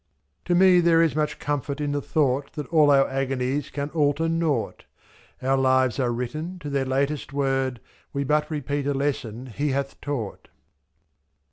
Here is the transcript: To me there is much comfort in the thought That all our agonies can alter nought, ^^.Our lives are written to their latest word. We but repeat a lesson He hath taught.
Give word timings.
To 0.45 0.55
me 0.55 0.79
there 0.79 0.99
is 0.99 1.15
much 1.15 1.37
comfort 1.37 1.79
in 1.79 1.91
the 1.91 2.01
thought 2.01 2.53
That 2.53 2.65
all 2.69 2.89
our 2.89 3.07
agonies 3.07 3.69
can 3.69 3.91
alter 3.91 4.27
nought, 4.27 4.85
^^.Our 5.43 5.55
lives 5.57 5.99
are 5.99 6.11
written 6.11 6.57
to 6.61 6.71
their 6.71 6.85
latest 6.85 7.33
word. 7.33 7.79
We 8.11 8.23
but 8.23 8.49
repeat 8.49 8.87
a 8.87 8.95
lesson 8.95 9.45
He 9.45 9.69
hath 9.69 10.01
taught. 10.01 10.47